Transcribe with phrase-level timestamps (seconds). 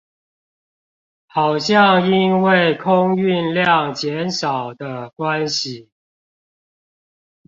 [1.27, 5.89] 好像因為空運量減少的關係